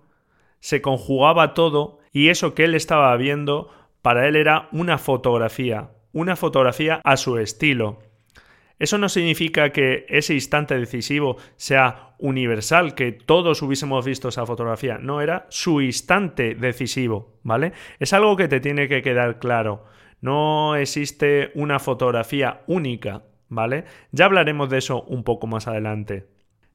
se 0.60 0.82
conjugaba 0.82 1.56
todo 1.56 2.00
y 2.12 2.30
eso 2.30 2.54
que 2.54 2.66
él 2.66 2.76
estaba 2.76 3.16
viendo 3.18 3.72
para 4.04 4.28
él 4.28 4.36
era 4.36 4.70
una 4.72 5.00
fotografía, 5.00 5.90
una 6.12 6.36
fotografía 6.36 7.02
a 7.04 7.18
su 7.18 7.38
estilo. 7.38 8.00
Eso 8.80 8.98
no 8.98 9.10
significa 9.10 9.72
que 9.72 10.06
ese 10.08 10.34
instante 10.34 10.78
decisivo 10.80 11.36
sea 11.58 12.16
universal, 12.18 12.96
que 12.96 13.12
todos 13.12 13.62
hubiésemos 13.62 14.06
visto 14.06 14.30
esa 14.30 14.46
fotografía. 14.46 14.98
No, 14.98 15.22
era 15.22 15.48
su 15.50 15.82
instante 15.82 16.56
decisivo, 16.56 17.40
¿vale? 17.44 17.74
Es 18.00 18.14
algo 18.14 18.38
que 18.38 18.48
te 18.48 18.62
tiene 18.62 18.88
que 18.88 19.02
quedar 19.02 19.40
claro. 19.40 19.84
No 20.22 20.76
existe 20.78 21.52
una 21.56 21.80
fotografía 21.80 22.62
única, 22.68 23.24
¿vale? 23.50 23.84
Ya 24.12 24.26
hablaremos 24.26 24.70
de 24.70 24.78
eso 24.78 25.04
un 25.04 25.24
poco 25.24 25.46
más 25.48 25.68
adelante. 25.68 26.28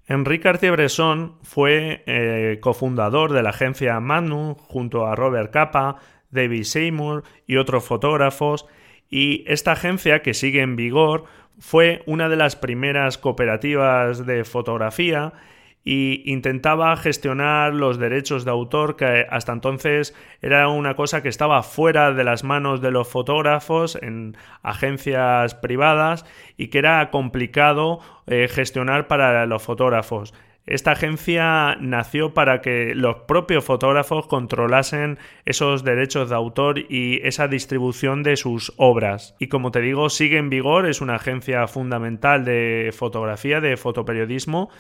Enrique 0.06 0.42
Cartier-Bresson 0.42 1.38
fue 1.42 2.02
eh, 2.06 2.58
cofundador 2.60 3.32
de 3.32 3.42
la 3.42 3.50
agencia 3.50 3.98
Magnum 4.00 4.54
junto 4.54 5.06
a 5.06 5.16
Robert 5.16 5.50
Capa, 5.50 5.96
David 6.30 6.64
Seymour 6.64 7.24
y 7.46 7.56
otros 7.56 7.84
fotógrafos 7.84 8.66
y 9.11 9.44
esta 9.46 9.73
agencia 9.73 10.23
que 10.23 10.34
sigue 10.34 10.61
en 10.61 10.76
vigor 10.76 11.25
fue 11.58 12.02
una 12.06 12.28
de 12.28 12.37
las 12.37 12.56
primeras 12.56 13.18
cooperativas 13.18 14.26
de 14.26 14.44
fotografía 14.44 15.32
y 15.84 16.23
intentaba 16.25 16.96
gestionar 16.96 17.75
los 17.75 17.99
derechos 17.99 18.46
de 18.46 18.50
autor 18.50 18.96
que 18.96 19.26
hasta 19.28 19.52
entonces 19.52 20.14
era 20.40 20.68
una 20.68 20.96
cosa 20.96 21.23
que 21.23 21.28
estaba 21.28 21.62
fuera 21.62 22.12
de 22.12 22.25
las 22.25 22.42
manos 22.42 22.80
de 22.80 22.90
los 22.90 23.06
fotógrafos 23.06 23.96
en 24.00 24.34
agencias 24.62 25.54
privadas 25.54 26.25
y 26.56 26.68
que 26.68 26.78
era 26.78 27.11
complicado 27.11 28.00
eh, 28.26 28.49
gestionar 28.50 29.06
para 29.08 29.44
los 29.44 29.62
fotógrafos. 29.62 30.32
Esta 30.66 30.92
agencia 30.92 31.76
nació 31.80 32.33
para 32.33 32.62
que 32.62 32.94
los 32.94 33.16
propios 33.28 33.64
fotógrafos 33.64 34.26
controlasen 34.26 35.18
esos 35.44 35.85
derechos 35.85 36.30
de 36.30 36.37
autor 36.37 36.78
y 36.78 37.21
esa 37.23 37.49
distribución 37.49 38.23
de 38.23 38.37
sus 38.37 38.73
obras. 38.78 39.35
Y 39.38 39.49
como 39.49 39.71
te 39.71 39.80
digo, 39.80 40.09
sigue 40.09 40.38
en 40.38 40.49
vigor, 40.49 40.87
es 40.87 41.02
una 41.02 41.16
agencia 41.16 41.66
fundamental 41.66 42.47
de 42.47 42.94
fotografía, 42.97 43.61
de 43.61 43.76
fotoperiodismo 43.76 44.71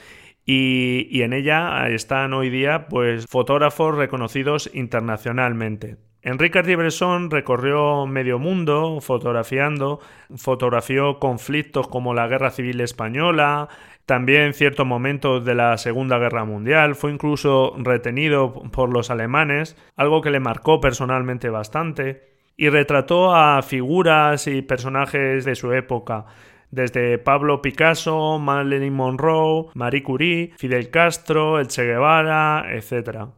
y, 0.46 1.22
en 1.22 1.32
ella 1.32 1.88
están 1.88 2.34
hoy 2.34 2.50
día 2.50 2.86
pues 2.88 3.26
fotógrafos 3.26 3.96
reconocidos 3.96 4.70
internacionalmente. 4.74 5.96
Enrique 6.22 6.52
Cartier-Bresson 6.52 7.30
recorrió 7.30 8.06
medio 8.06 8.38
mundo 8.38 9.00
fotografiando, 9.02 10.00
fotografió 10.36 11.18
conflictos 11.18 11.86
como 11.88 12.14
la 12.14 12.26
Guerra 12.28 12.50
Civil 12.50 12.80
Española, 12.80 13.68
también 14.06 14.52
ciertos 14.52 14.86
momentos 14.86 15.44
de 15.44 15.54
la 15.54 15.76
Segunda 15.78 16.18
Guerra 16.18 16.44
Mundial, 16.44 16.94
fue 16.94 17.12
incluso 17.12 17.74
retenido 17.78 18.52
por 18.70 18.90
los 18.90 19.10
alemanes, 19.10 19.76
algo 19.96 20.20
que 20.20 20.30
le 20.30 20.40
marcó 20.40 20.80
personalmente 20.80 21.48
bastante, 21.48 22.34
y 22.56 22.68
retrató 22.68 23.34
a 23.34 23.62
figuras 23.62 24.46
y 24.46 24.62
personajes 24.62 25.44
de 25.44 25.54
su 25.54 25.72
época, 25.72 26.26
desde 26.70 27.18
Pablo 27.18 27.62
Picasso, 27.62 28.38
Marilyn 28.38 28.92
Monroe, 28.92 29.66
Marie 29.74 30.02
Curie, 30.02 30.52
Fidel 30.58 30.90
Castro, 30.90 31.58
el 31.58 31.68
Che 31.68 31.84
Guevara, 31.84 32.66
etc. 32.72 33.28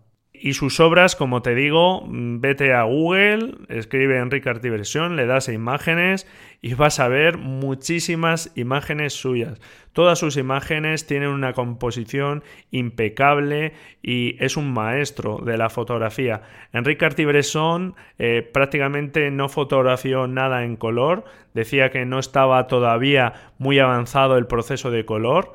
Y 0.40 0.54
sus 0.54 0.80
obras, 0.80 1.16
como 1.16 1.42
te 1.42 1.54
digo, 1.54 2.04
vete 2.08 2.72
a 2.72 2.82
Google, 2.84 3.54
escribe 3.68 4.18
Enrique 4.18 4.48
Artiversión, 4.48 5.16
le 5.16 5.26
das 5.26 5.48
imágenes 5.48 6.26
y 6.62 6.74
vas 6.74 7.00
a 7.00 7.08
ver 7.08 7.38
muchísimas 7.38 8.52
imágenes 8.56 9.12
suyas. 9.14 9.60
Todas 9.92 10.18
sus 10.18 10.36
imágenes 10.36 11.06
tienen 11.06 11.30
una 11.30 11.52
composición 11.52 12.42
impecable 12.70 13.72
y 14.02 14.36
es 14.44 14.56
un 14.56 14.72
maestro 14.72 15.38
de 15.38 15.56
la 15.56 15.70
fotografía. 15.70 16.42
Enrique 16.72 16.98
Cartier-Bresson 16.98 17.94
eh, 18.18 18.42
prácticamente 18.52 19.30
no 19.30 19.48
fotografió 19.48 20.26
nada 20.26 20.64
en 20.64 20.76
color, 20.76 21.24
decía 21.54 21.90
que 21.90 22.04
no 22.04 22.18
estaba 22.18 22.66
todavía 22.66 23.32
muy 23.58 23.78
avanzado 23.78 24.36
el 24.36 24.46
proceso 24.46 24.90
de 24.90 25.04
color 25.04 25.54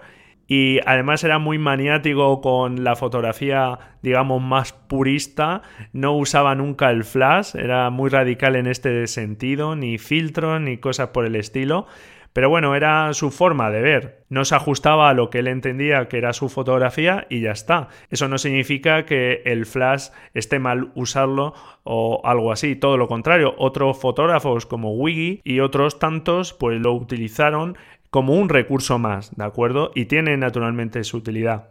y 0.54 0.82
además 0.86 1.24
era 1.24 1.40
muy 1.40 1.60
maniático 1.60 2.42
con 2.42 2.84
la 2.84 2.98
fotografía, 2.98 3.80
digamos, 4.02 4.42
más 4.42 4.74
purista, 4.74 5.62
no 5.94 6.18
usaba 6.18 6.56
nunca 6.56 6.90
el 6.90 7.06
flash, 7.06 7.56
era 7.56 7.90
muy 7.90 8.10
radical 8.10 8.58
en 8.58 8.68
este 8.68 9.08
sentido, 9.08 9.78
ni 9.78 9.98
filtro 9.98 10.60
ni 10.60 10.78
cosas 10.78 11.12
por 11.12 11.26
el 11.26 11.38
estilo. 11.38 11.88
Pero 12.34 12.50
bueno, 12.50 12.76
era 12.76 13.14
su 13.14 13.30
forma 13.32 13.72
de 13.72 13.82
ver. 13.82 14.24
No 14.30 14.46
se 14.46 14.56
ajustaba 14.56 15.10
a 15.10 15.14
lo 15.14 15.30
que 15.30 15.40
él 15.40 15.48
entendía 15.48 16.08
que 16.08 16.18
era 16.18 16.32
su 16.34 16.48
fotografía 16.48 17.28
y 17.30 17.42
ya 17.42 17.52
está. 17.52 17.90
Eso 18.10 18.28
no 18.30 18.38
significa 18.38 19.06
que 19.06 19.42
el 19.46 19.66
flash 19.66 20.10
esté 20.34 20.60
mal 20.60 20.92
usarlo 20.96 21.54
o 21.84 22.22
algo 22.24 22.52
así. 22.54 22.76
Todo 22.76 22.96
lo 22.96 23.08
contrario, 23.08 23.54
otros 23.58 24.00
fotógrafos 24.00 24.66
como 24.66 24.94
Wiggy 24.94 25.42
y 25.44 25.60
otros 25.60 26.00
tantos 26.00 26.54
pues 26.54 26.80
lo 26.80 26.94
utilizaron 26.94 27.78
como 28.12 28.34
un 28.34 28.50
recurso 28.50 29.00
más, 29.00 29.36
¿de 29.36 29.44
acuerdo? 29.44 29.92
Y 29.96 30.06
tiene 30.06 30.38
naturalmente 30.38 31.04
su 31.04 31.18
utilidad. 31.18 31.70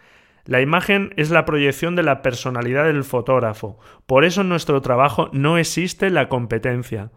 La 0.45 0.60
imagen 0.60 1.13
es 1.17 1.29
la 1.29 1.45
proyección 1.45 1.95
de 1.95 2.03
la 2.03 2.24
personalidad 2.24 2.86
del 2.86 3.03
fotógrafo. 3.03 3.79
Por 4.07 4.25
eso 4.25 4.41
en 4.41 4.50
nuestro 4.50 4.81
trabajo 4.81 5.29
no 5.33 5.60
existe 5.60 6.10
la 6.10 6.29
competencia. 6.29 7.12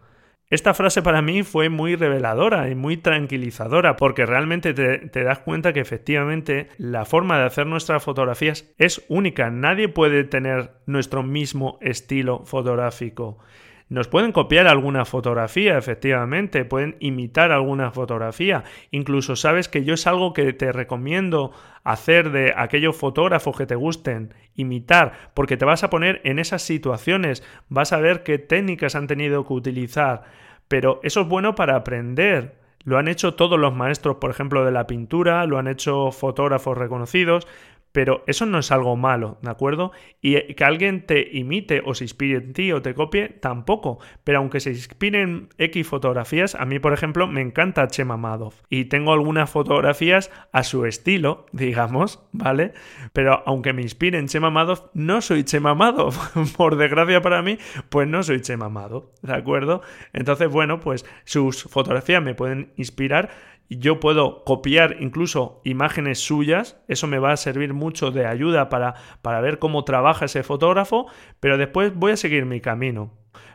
Esta 0.51 0.75
frase 0.75 1.01
para 1.01 1.23
mí 1.23 1.41
fue 1.41 1.69
muy 1.69 1.95
reveladora 1.95 2.69
y 2.69 2.75
muy 2.75 2.97
tranquilizadora 2.97 3.95
porque 3.95 4.27
realmente 4.27 4.75
te, 4.75 5.23
das 5.23 5.39
cuenta 5.39 5.73
que 5.73 5.79
efectivamente 5.79 6.69
la 6.77 7.05
forma 7.05 7.39
de 7.39 7.45
hacer 7.45 7.65
nuestras 7.65 8.03
fotografías 8.03 8.71
es 8.77 9.03
única. 9.09 9.49
Nadie 9.49 9.89
puede 9.89 10.23
tener 10.23 10.71
nuestro 10.85 11.23
mismo 11.23 11.79
estilo 11.81 12.45
fotográfico. 12.45 13.39
Nos 13.87 14.07
pueden 14.07 14.31
copiar 14.31 14.67
alguna 14.67 15.05
fotografía, 15.05 15.77
efectivamente, 15.77 16.65
pueden 16.65 16.95
imitar 16.99 17.51
alguna 17.51 17.91
fotografía. 17.91 18.63
Incluso 18.89 19.35
sabes 19.35 19.69
que 19.69 19.83
yo 19.83 19.93
es 19.93 20.07
algo 20.07 20.33
que 20.33 20.53
te 20.53 20.71
recomiendo 20.71 21.51
hacer 21.83 22.31
de 22.31 22.51
aquellos 22.57 22.95
fotógrafos 22.95 23.55
que 23.55 23.67
te 23.67 23.75
gusten, 23.75 24.33
imitar, 24.55 25.13
porque 25.35 25.55
te 25.55 25.65
vas 25.65 25.83
a 25.83 25.91
poner 25.91 26.19
en 26.23 26.39
esas 26.39 26.63
situaciones, 26.63 27.43
vas 27.69 27.93
a 27.93 27.99
ver 27.99 28.23
qué 28.23 28.39
técnicas 28.39 28.95
han 28.95 29.05
tenido 29.05 29.45
que 29.45 29.53
utilizar. 29.53 30.23
Pero 30.67 30.99
eso 31.03 31.21
es 31.21 31.27
bueno 31.27 31.53
para 31.53 31.75
aprender. 31.75 32.55
Lo 32.85 32.97
han 32.97 33.07
hecho 33.07 33.35
todos 33.35 33.59
los 33.59 33.75
maestros, 33.75 34.17
por 34.17 34.31
ejemplo, 34.31 34.65
de 34.65 34.71
la 34.71 34.87
pintura, 34.87 35.45
lo 35.45 35.59
han 35.59 35.67
hecho 35.67 36.11
fotógrafos 36.11 36.77
reconocidos, 36.77 37.47
pero 37.95 38.25
eso 38.27 38.45
no 38.45 38.59
es 38.59 38.73
algo 38.73 38.97
malo, 38.97 39.37
¿de 39.41 39.49
acuerdo? 39.49 39.93
Y 40.19 40.53
que 40.55 40.65
alguien 40.65 41.05
te 41.05 41.29
imite 41.31 41.81
o 41.85 41.93
se 41.93 42.03
inspire 42.03 42.39
en 42.39 42.51
ti 42.51 42.73
o 42.73 42.81
te 42.81 42.93
copie, 42.93 43.29
tampoco. 43.29 43.99
Pero 44.25 44.39
aunque 44.39 44.59
se 44.59 44.71
inspire 44.71 45.21
en 45.21 45.47
X 45.57 45.87
fotografías, 45.87 46.55
a 46.55 46.65
mí, 46.65 46.77
por 46.79 46.91
ejemplo, 46.91 47.25
me 47.25 47.39
encanta 47.39 47.87
Chema 47.87 48.17
Madoff. 48.17 48.63
Y 48.69 48.85
tengo 48.85 49.13
algunas 49.13 49.49
fotografías 49.49 50.29
a 50.51 50.63
su 50.63 50.85
estilo, 50.85 51.45
digamos, 51.53 52.21
¿vale? 52.33 52.73
Pero 53.13 53.43
aunque 53.45 53.71
me 53.71 53.81
inspire 53.81 54.19
en 54.19 54.27
Chema 54.27 54.49
Madoff, 54.49 54.81
no 54.93 55.21
soy 55.21 55.45
Chema 55.45 55.73
Madoff. 55.73 56.35
por 56.57 56.75
desgracia 56.75 57.21
para 57.21 57.41
mí, 57.41 57.59
pues 57.87 58.09
no 58.09 58.23
soy 58.23 58.41
Chema 58.41 58.67
Madoff, 58.67 59.05
¿de 59.21 59.35
acuerdo? 59.35 59.83
Entonces, 60.11 60.49
bueno, 60.49 60.81
pues 60.81 61.05
sus 61.23 61.63
fotografías 61.63 62.21
me 62.21 62.35
pueden 62.35 62.73
inspirar 62.75 63.29
yo 63.69 63.99
puedo 63.99 64.43
copiar 64.43 64.97
incluso 64.99 65.61
imágenes 65.63 66.19
suyas, 66.19 66.79
eso 66.87 67.07
me 67.07 67.19
va 67.19 67.31
a 67.31 67.37
servir 67.37 67.73
mucho 67.73 68.11
de 68.11 68.25
ayuda 68.25 68.69
para, 68.69 68.95
para 69.21 69.41
ver 69.41 69.59
cómo 69.59 69.83
trabaja 69.83 70.25
ese 70.25 70.43
fotógrafo, 70.43 71.07
pero 71.39 71.57
después 71.57 71.93
voy 71.95 72.11
a 72.13 72.17
seguir 72.17 72.45
mi 72.45 72.61
camino. 72.61 73.11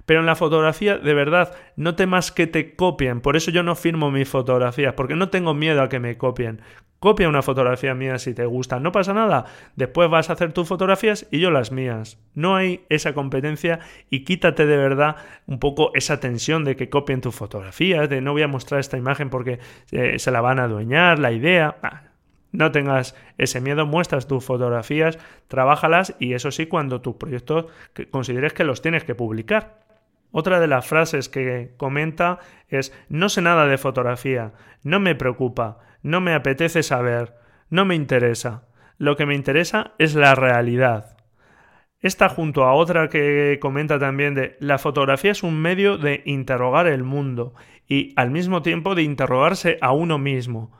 Pero 0.06 0.20
en 0.20 0.26
la 0.26 0.34
fotografía, 0.34 0.98
de 0.98 1.14
verdad, 1.14 1.54
no 1.76 1.94
temas 1.94 2.32
que 2.32 2.46
te 2.46 2.74
copien. 2.74 3.20
Por 3.20 3.36
eso 3.36 3.50
yo 3.50 3.62
no 3.62 3.76
firmo 3.76 4.10
mis 4.10 4.28
fotografías, 4.28 4.94
porque 4.94 5.14
no 5.14 5.28
tengo 5.28 5.54
miedo 5.54 5.82
a 5.82 5.88
que 5.88 6.00
me 6.00 6.18
copien. 6.18 6.62
Copia 7.00 7.30
una 7.30 7.40
fotografía 7.40 7.94
mía 7.94 8.18
si 8.18 8.34
te 8.34 8.44
gusta, 8.44 8.78
no 8.78 8.92
pasa 8.92 9.14
nada. 9.14 9.46
Después 9.74 10.10
vas 10.10 10.28
a 10.28 10.34
hacer 10.34 10.52
tus 10.52 10.68
fotografías 10.68 11.26
y 11.30 11.40
yo 11.40 11.50
las 11.50 11.72
mías. 11.72 12.18
No 12.34 12.56
hay 12.56 12.84
esa 12.90 13.14
competencia 13.14 13.80
y 14.10 14.24
quítate 14.24 14.66
de 14.66 14.76
verdad 14.76 15.16
un 15.46 15.58
poco 15.58 15.92
esa 15.94 16.20
tensión 16.20 16.62
de 16.62 16.76
que 16.76 16.90
copien 16.90 17.22
tus 17.22 17.34
fotografías, 17.34 18.10
de 18.10 18.20
no 18.20 18.32
voy 18.32 18.42
a 18.42 18.48
mostrar 18.48 18.80
esta 18.80 18.98
imagen 18.98 19.30
porque 19.30 19.60
eh, 19.92 20.18
se 20.18 20.30
la 20.30 20.42
van 20.42 20.58
a 20.58 20.64
adueñar, 20.64 21.18
la 21.18 21.32
idea. 21.32 22.12
no 22.52 22.70
tengas 22.70 23.14
ese 23.38 23.62
miedo, 23.62 23.86
muestras 23.86 24.28
tus 24.28 24.44
fotografías, 24.44 25.18
trabájalas 25.48 26.14
y 26.18 26.34
eso 26.34 26.50
sí 26.50 26.66
cuando 26.66 27.00
tus 27.00 27.14
proyectos 27.14 27.64
consideres 28.10 28.52
que 28.52 28.64
los 28.64 28.82
tienes 28.82 29.04
que 29.04 29.14
publicar. 29.14 29.80
Otra 30.32 30.60
de 30.60 30.66
las 30.66 30.86
frases 30.86 31.30
que 31.30 31.72
comenta 31.78 32.40
es 32.68 32.92
no 33.08 33.30
sé 33.30 33.40
nada 33.40 33.66
de 33.66 33.78
fotografía, 33.78 34.52
no 34.82 35.00
me 35.00 35.14
preocupa, 35.14 35.78
no 36.02 36.20
me 36.20 36.34
apetece 36.34 36.82
saber, 36.82 37.34
no 37.68 37.84
me 37.84 37.94
interesa. 37.94 38.66
Lo 38.98 39.16
que 39.16 39.26
me 39.26 39.34
interesa 39.34 39.92
es 39.98 40.14
la 40.14 40.34
realidad. 40.34 41.16
Esta 42.00 42.28
junto 42.28 42.64
a 42.64 42.72
otra 42.72 43.08
que 43.08 43.58
comenta 43.60 43.98
también 43.98 44.34
de 44.34 44.56
la 44.60 44.78
fotografía 44.78 45.32
es 45.32 45.42
un 45.42 45.60
medio 45.60 45.98
de 45.98 46.22
interrogar 46.24 46.86
el 46.86 47.02
mundo 47.02 47.54
y 47.86 48.14
al 48.16 48.30
mismo 48.30 48.62
tiempo 48.62 48.94
de 48.94 49.02
interrogarse 49.02 49.76
a 49.80 49.92
uno 49.92 50.18
mismo. 50.18 50.72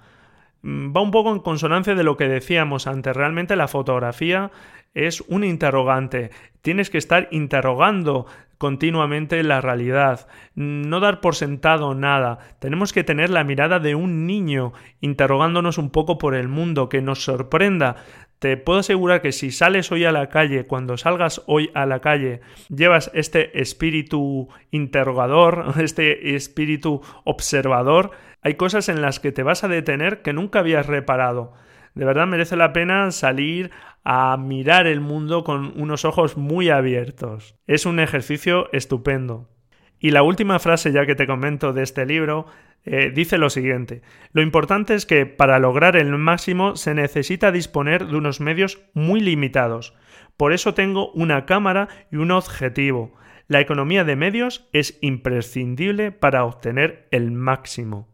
Mm, 0.63 0.97
va 0.97 1.01
un 1.01 1.11
poco 1.11 1.33
en 1.33 1.41
consonancia 1.41 1.95
de 1.95 2.05
lo 2.05 2.17
que 2.17 2.29
decíamos 2.29 2.87
antes. 2.87 3.17
Realmente 3.17 3.57
la 3.57 3.69
fotografía 3.69 4.51
es 4.95 5.21
un 5.23 5.45
interrogante. 5.45 6.31
Tienes 6.63 6.91
que 6.91 6.99
estar 6.99 7.29
interrogando 7.31 8.27
continuamente 8.61 9.43
la 9.43 9.63
realidad, 9.63 10.29
no 10.55 11.01
dar 11.01 11.23
por 11.23 11.35
sentado 11.35 11.95
nada. 11.95 12.41
Tenemos 12.59 12.93
que 12.93 13.05
tener 13.05 13.31
la 13.31 13.43
mirada 13.43 13.79
de 13.79 13.95
un 13.95 14.27
niño 14.27 14.75
interrogándonos 15.01 15.79
un 15.79 15.89
poco 15.89 16.19
por 16.19 16.35
el 16.35 16.49
mundo, 16.49 16.91
que 16.91 17.01
nos 17.01 17.25
sorprenda. 17.25 17.97
Te 18.39 18.59
puedo 18.59 18.81
asegurar 18.81 19.23
que 19.23 19.33
si 19.33 19.51
sales 19.51 19.91
hoy 19.93 20.05
a 20.05 20.13
la 20.13 20.29
calle, 20.29 20.67
cuando 20.67 20.99
salgas 20.99 21.43
hoy 21.47 21.71
a 21.73 21.87
la 21.87 22.01
calle, 22.01 22.43
llevas 22.69 23.11
este 23.15 23.63
espíritu 23.63 24.49
interrogador, 24.71 25.73
este 25.81 26.35
espíritu 26.35 27.01
observador, 27.25 28.11
hay 28.43 28.55
cosas 28.55 28.89
en 28.89 29.03
las 29.03 29.21
que 29.21 29.33
te 29.33 29.43
vas 29.43 29.65
a 29.65 29.69
detener 29.69 30.23
que 30.23 30.33
nunca 30.33 30.61
habías 30.61 30.87
reparado. 30.87 31.53
De 31.95 32.05
verdad 32.05 32.27
merece 32.27 32.57
la 32.57 32.73
pena 32.73 33.11
salir 33.11 33.71
a 34.05 34.37
mirar 34.37 34.87
el 34.87 35.01
mundo 35.01 35.45
con 35.45 35.73
unos 35.81 36.05
ojos 36.05 36.37
muy 36.37 36.71
abiertos. 36.71 37.57
Es 37.67 37.87
un 37.87 38.01
ejercicio 38.01 38.69
estupendo. 38.73 39.51
Y 39.99 40.13
la 40.13 40.23
última 40.23 40.59
frase 40.59 40.93
ya 40.93 41.05
que 41.05 41.15
te 41.15 41.27
comento 41.27 41.73
de 41.73 41.83
este 41.83 42.07
libro 42.07 42.47
eh, 42.85 43.13
dice 43.15 43.37
lo 43.37 43.51
siguiente. 43.51 44.01
Lo 44.33 44.41
importante 44.41 44.95
es 44.95 45.05
que 45.05 45.27
para 45.27 45.59
lograr 45.59 45.97
el 45.97 46.17
máximo 46.17 46.77
se 46.77 46.95
necesita 46.95 47.53
disponer 47.53 48.07
de 48.07 48.17
unos 48.17 48.41
medios 48.41 48.81
muy 48.95 49.21
limitados. 49.21 49.95
Por 50.39 50.55
eso 50.55 50.73
tengo 50.73 51.13
una 51.13 51.45
cámara 51.45 51.89
y 52.11 52.17
un 52.17 52.31
objetivo. 52.31 53.15
La 53.49 53.61
economía 53.61 54.05
de 54.05 54.17
medios 54.17 54.69
es 54.73 54.97
imprescindible 55.03 56.13
para 56.13 56.45
obtener 56.45 57.09
el 57.11 57.33
máximo. 57.33 58.10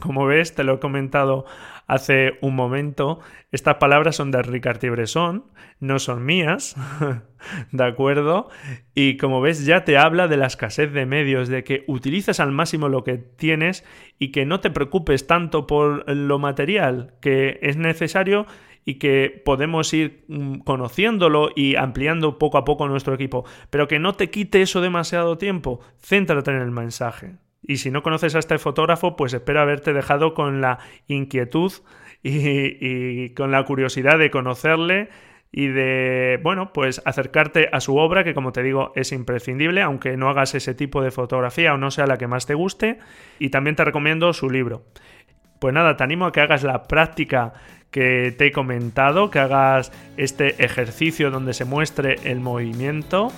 Como 0.00 0.26
ves, 0.26 0.54
te 0.54 0.64
lo 0.64 0.74
he 0.74 0.78
comentado 0.80 1.44
hace 1.86 2.38
un 2.40 2.54
momento, 2.54 3.20
estas 3.50 3.76
palabras 3.76 4.16
son 4.16 4.30
de 4.30 4.42
Ricard 4.42 4.80
Bresson, 4.80 5.44
no 5.80 5.98
son 5.98 6.24
mías, 6.24 6.76
¿de 7.72 7.84
acuerdo? 7.84 8.48
Y 8.94 9.16
como 9.16 9.40
ves, 9.40 9.66
ya 9.66 9.84
te 9.84 9.98
habla 9.98 10.28
de 10.28 10.36
la 10.36 10.46
escasez 10.46 10.92
de 10.92 11.06
medios, 11.06 11.48
de 11.48 11.64
que 11.64 11.84
utilices 11.86 12.40
al 12.40 12.52
máximo 12.52 12.88
lo 12.88 13.04
que 13.04 13.18
tienes 13.18 13.84
y 14.18 14.32
que 14.32 14.46
no 14.46 14.60
te 14.60 14.70
preocupes 14.70 15.26
tanto 15.26 15.66
por 15.66 16.10
lo 16.10 16.38
material, 16.38 17.14
que 17.20 17.58
es 17.62 17.76
necesario 17.76 18.46
y 18.84 18.94
que 18.94 19.42
podemos 19.44 19.92
ir 19.92 20.24
mm, 20.28 20.60
conociéndolo 20.60 21.50
y 21.54 21.76
ampliando 21.76 22.38
poco 22.38 22.58
a 22.58 22.64
poco 22.64 22.88
nuestro 22.88 23.14
equipo, 23.14 23.44
pero 23.70 23.88
que 23.88 23.98
no 23.98 24.14
te 24.14 24.30
quite 24.30 24.62
eso 24.62 24.80
demasiado 24.80 25.38
tiempo, 25.38 25.80
céntrate 26.00 26.50
en 26.50 26.58
el 26.58 26.70
mensaje. 26.70 27.36
Y 27.62 27.76
si 27.76 27.90
no 27.90 28.02
conoces 28.02 28.34
a 28.34 28.38
este 28.38 28.58
fotógrafo, 28.58 29.16
pues 29.16 29.32
espero 29.32 29.60
haberte 29.60 29.92
dejado 29.92 30.34
con 30.34 30.60
la 30.60 30.78
inquietud 31.06 31.72
y, 32.22 33.30
con 33.30 33.50
la 33.50 33.64
curiosidad 33.64 34.18
de 34.18 34.30
conocerle 34.30 35.10
y 35.52 35.68
de, 35.68 36.40
bueno, 36.42 36.72
pues 36.72 37.02
acercarte 37.04 37.68
a 37.72 37.80
su 37.80 37.96
obra, 37.96 38.24
que 38.24 38.34
como 38.34 38.52
te 38.52 38.62
digo 38.62 38.92
es 38.96 39.12
imprescindible, 39.12 39.82
aunque 39.82 40.16
no 40.16 40.30
hagas 40.30 40.54
ese 40.54 40.74
tipo 40.74 41.02
de 41.02 41.10
fotografía 41.10 41.74
o 41.74 41.78
no 41.78 41.90
sea 41.90 42.06
la 42.06 42.18
que 42.18 42.26
más 42.26 42.46
te 42.46 42.54
guste. 42.54 42.98
Y 43.38 43.50
también 43.50 43.76
te 43.76 43.84
recomiendo 43.84 44.32
su 44.32 44.50
libro. 44.50 44.84
Pues 45.60 45.74
nada, 45.74 45.96
te 45.96 46.02
animo 46.02 46.26
a 46.26 46.32
que 46.32 46.40
hagas 46.40 46.64
la 46.64 46.84
práctica 46.84 47.52
que 47.92 48.34
te 48.36 48.46
he 48.46 48.52
comentado, 48.52 49.30
que 49.30 49.38
hagas 49.38 49.92
este 50.16 50.64
ejercicio 50.64 51.30
donde 51.30 51.52
se 51.52 51.66
muestre 51.66 52.16
el 52.24 52.40
movimiento. 52.40 53.30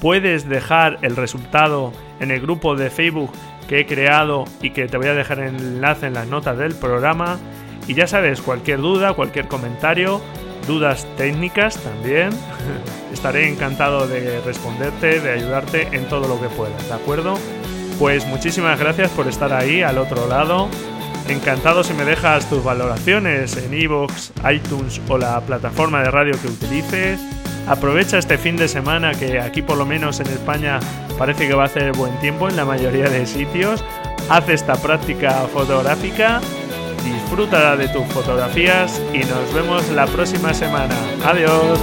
Puedes 0.00 0.48
dejar 0.48 0.98
el 1.02 1.16
resultado 1.16 1.92
en 2.20 2.30
el 2.30 2.40
grupo 2.40 2.76
de 2.76 2.90
Facebook 2.90 3.30
que 3.68 3.80
he 3.80 3.86
creado 3.86 4.44
y 4.60 4.70
que 4.70 4.86
te 4.86 4.96
voy 4.96 5.08
a 5.08 5.14
dejar 5.14 5.40
el 5.40 5.56
enlace 5.56 6.06
en 6.06 6.14
las 6.14 6.26
notas 6.26 6.58
del 6.58 6.74
programa. 6.74 7.38
Y 7.86 7.94
ya 7.94 8.06
sabes, 8.06 8.40
cualquier 8.40 8.80
duda, 8.80 9.12
cualquier 9.14 9.48
comentario, 9.48 10.20
dudas 10.66 11.06
técnicas 11.16 11.76
también, 11.78 12.30
estaré 13.12 13.48
encantado 13.48 14.06
de 14.06 14.40
responderte, 14.40 15.20
de 15.20 15.32
ayudarte 15.32 15.88
en 15.92 16.08
todo 16.08 16.28
lo 16.28 16.40
que 16.40 16.48
pueda, 16.48 16.76
¿de 16.88 16.92
acuerdo? 16.94 17.38
Pues 17.98 18.26
muchísimas 18.26 18.78
gracias 18.78 19.10
por 19.10 19.28
estar 19.28 19.52
ahí 19.52 19.82
al 19.82 19.98
otro 19.98 20.26
lado. 20.26 20.68
Encantado 21.28 21.84
si 21.84 21.94
me 21.94 22.04
dejas 22.04 22.48
tus 22.50 22.62
valoraciones 22.62 23.56
en 23.56 23.72
iVoox, 23.72 24.30
iTunes 24.52 25.00
o 25.08 25.16
la 25.16 25.40
plataforma 25.40 26.02
de 26.02 26.10
radio 26.10 26.34
que 26.40 26.48
utilices. 26.48 27.20
Aprovecha 27.66 28.18
este 28.18 28.36
fin 28.36 28.56
de 28.56 28.68
semana 28.68 29.12
que 29.12 29.40
aquí 29.40 29.62
por 29.62 29.78
lo 29.78 29.86
menos 29.86 30.20
en 30.20 30.26
España 30.26 30.80
parece 31.18 31.48
que 31.48 31.54
va 31.54 31.62
a 31.62 31.66
hacer 31.66 31.92
buen 31.92 32.18
tiempo 32.20 32.48
en 32.48 32.56
la 32.56 32.64
mayoría 32.64 33.08
de 33.08 33.26
sitios. 33.26 33.82
Haz 34.28 34.48
esta 34.48 34.74
práctica 34.76 35.46
fotográfica, 35.52 36.40
disfruta 37.04 37.76
de 37.76 37.88
tus 37.88 38.06
fotografías 38.06 39.00
y 39.12 39.18
nos 39.18 39.52
vemos 39.54 39.88
la 39.90 40.06
próxima 40.06 40.52
semana. 40.52 40.94
Adiós. 41.24 41.78